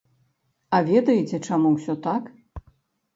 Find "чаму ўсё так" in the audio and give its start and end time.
1.47-2.23